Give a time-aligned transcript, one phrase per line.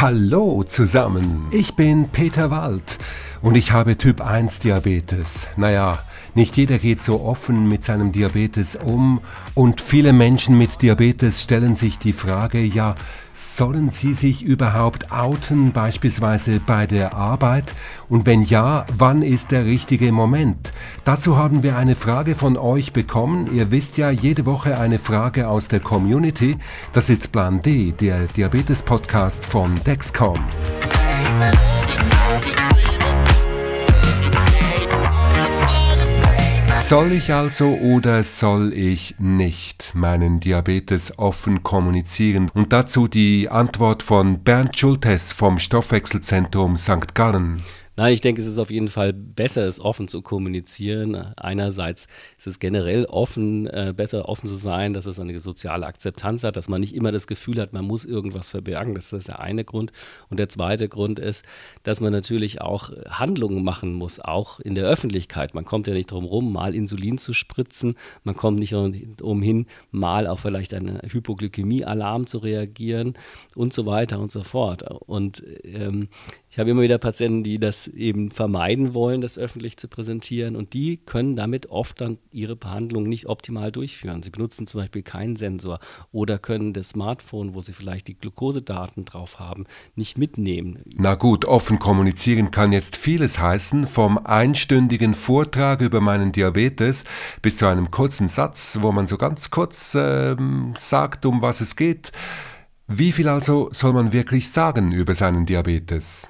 [0.00, 2.96] Hallo zusammen, ich bin Peter Wald
[3.42, 5.48] und ich habe Typ 1 Diabetes.
[5.56, 5.98] Naja,
[6.34, 9.20] nicht jeder geht so offen mit seinem Diabetes um
[9.54, 12.94] und viele Menschen mit Diabetes stellen sich die Frage, ja,
[13.32, 17.72] sollen sie sich überhaupt outen, beispielsweise bei der Arbeit?
[18.08, 20.72] Und wenn ja, wann ist der richtige Moment?
[21.04, 23.48] Dazu haben wir eine Frage von euch bekommen.
[23.54, 26.56] Ihr wisst ja, jede Woche eine Frage aus der Community.
[26.92, 30.38] Das ist Plan D, der Diabetes-Podcast von Dexcom.
[36.90, 42.50] Soll ich also oder soll ich nicht meinen Diabetes offen kommunizieren?
[42.52, 47.14] Und dazu die Antwort von Bernd Schultes vom Stoffwechselzentrum St.
[47.14, 47.62] Gallen.
[48.00, 51.14] Nein, ich denke, es ist auf jeden Fall besser, es offen zu kommunizieren.
[51.36, 52.06] Einerseits
[52.38, 56.56] ist es generell offen, äh, besser offen zu sein, dass es eine soziale Akzeptanz hat,
[56.56, 58.94] dass man nicht immer das Gefühl hat, man muss irgendwas verbergen.
[58.94, 59.92] Das ist der eine Grund.
[60.30, 61.44] Und der zweite Grund ist,
[61.82, 65.54] dass man natürlich auch Handlungen machen muss, auch in der Öffentlichkeit.
[65.54, 67.96] Man kommt ja nicht drum rum, mal Insulin zu spritzen.
[68.24, 73.12] Man kommt nicht umhin, mal auf vielleicht einen Hypoglykämie-Alarm zu reagieren
[73.54, 74.84] und so weiter und so fort.
[74.90, 76.08] Und ähm,
[76.50, 80.72] ich habe immer wieder Patienten, die das eben vermeiden wollen, das öffentlich zu präsentieren und
[80.72, 84.22] die können damit oft dann ihre Behandlung nicht optimal durchführen.
[84.22, 85.78] Sie benutzen zum Beispiel keinen Sensor
[86.12, 90.80] oder können das Smartphone, wo sie vielleicht die Glukosedaten drauf haben, nicht mitnehmen.
[90.96, 97.04] Na gut, offen kommunizieren kann jetzt vieles heißen, vom einstündigen Vortrag über meinen Diabetes
[97.42, 100.36] bis zu einem kurzen Satz, wo man so ganz kurz äh,
[100.76, 102.12] sagt, um was es geht.
[102.92, 106.28] Wie viel also soll man wirklich sagen über seinen Diabetes?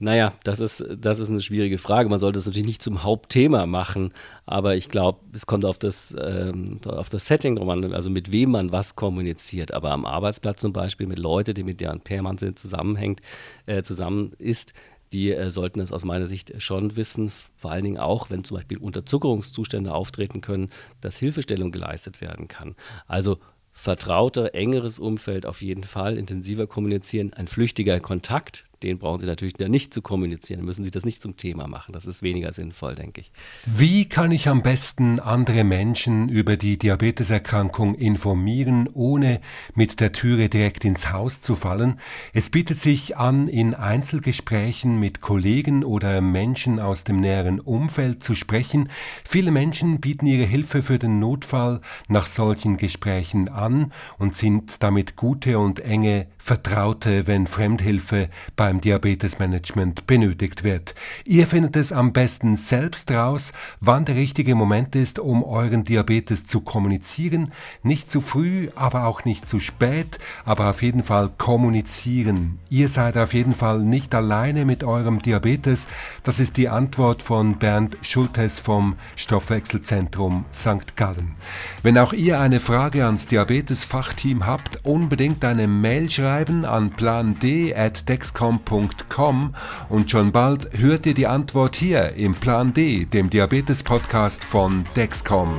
[0.00, 2.08] Naja, das ist, das ist eine schwierige Frage.
[2.08, 4.12] Man sollte es natürlich nicht zum Hauptthema machen,
[4.44, 8.32] aber ich glaube, es kommt auf das, ähm, auf das Setting drauf an, also mit
[8.32, 9.72] wem man was kommuniziert.
[9.72, 13.20] Aber am Arbeitsplatz zum Beispiel mit Leuten, die mit deren permanent zusammenhängt,
[13.66, 14.74] äh, zusammen ist,
[15.12, 18.56] die äh, sollten es aus meiner Sicht schon wissen, vor allen Dingen auch, wenn zum
[18.56, 22.74] Beispiel Unterzuckerungszustände auftreten können, dass Hilfestellung geleistet werden kann.
[23.06, 23.38] Also
[23.72, 29.58] vertrauter, engeres Umfeld auf jeden Fall, intensiver kommunizieren, ein flüchtiger Kontakt, den brauchen Sie natürlich
[29.58, 31.92] nicht zu kommunizieren, dann müssen Sie das nicht zum Thema machen.
[31.92, 33.32] Das ist weniger sinnvoll, denke ich.
[33.64, 39.40] Wie kann ich am besten andere Menschen über die Diabeteserkrankung informieren, ohne
[39.74, 41.98] mit der Türe direkt ins Haus zu fallen?
[42.32, 48.34] Es bietet sich an, in Einzelgesprächen mit Kollegen oder Menschen aus dem näheren Umfeld zu
[48.34, 48.90] sprechen.
[49.24, 55.16] Viele Menschen bieten ihre Hilfe für den Notfall nach solchen Gesprächen an und sind damit
[55.16, 60.96] gute und enge Vertraute, wenn Fremdhilfe beim beim Diabetesmanagement benötigt wird.
[61.24, 66.46] Ihr findet es am besten selbst raus, wann der richtige Moment ist, um euren Diabetes
[66.46, 67.52] zu kommunizieren.
[67.84, 72.58] Nicht zu früh, aber auch nicht zu spät, aber auf jeden Fall kommunizieren.
[72.68, 75.86] Ihr seid auf jeden Fall nicht alleine mit eurem Diabetes.
[76.24, 80.96] Das ist die Antwort von Bernd Schultes vom Stoffwechselzentrum St.
[80.96, 81.36] Gallen.
[81.82, 89.54] Wenn auch ihr eine Frage ans Diabetes-Fachteam habt, unbedingt eine Mail schreiben an pland.dexcom diabetes.com
[89.88, 95.58] und schon bald hört ihr die Antwort hier im Plan D, dem Diabetes-Podcast von Dexcom.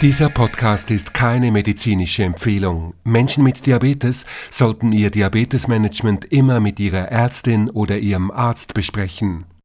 [0.00, 2.94] Dieser Podcast ist keine medizinische Empfehlung.
[3.04, 9.44] Menschen mit Diabetes sollten ihr Diabetesmanagement immer mit ihrer Ärztin oder ihrem Arzt besprechen.